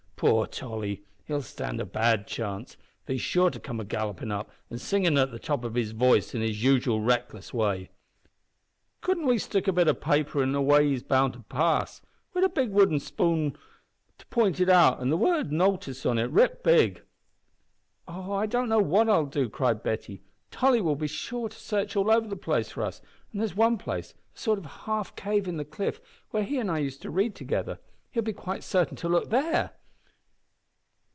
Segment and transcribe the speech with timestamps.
[0.23, 1.03] Poor Tolly!
[1.25, 5.31] he'll stand a bad chance, for he's sure to come gallopin' up, an' singin' at
[5.31, 7.89] the top of his voice in his usual reckless way."
[9.01, 12.03] "Cudn't we stick up a bit o' paper in the way he's bound to pass,
[12.35, 13.57] wid a big wooden finger
[14.19, 17.01] to point it out and the word `notice' on it writ big?"
[18.07, 18.31] "Oh!
[18.33, 20.21] I know what I'll do," cried Betty.
[20.51, 23.79] "Tolly will be sure to search all over the place for us, and there's one
[23.79, 25.99] place, a sort of half cave in the cliff,
[26.29, 27.79] where he and I used to read together.
[28.11, 29.71] He'll be quite certain to look there."